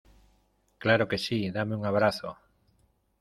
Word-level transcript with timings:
Claro 0.83 1.07
que 1.09 1.19
sí. 1.19 1.51
Dame 1.51 1.75
un 1.75 1.85
abrazo. 1.85 2.35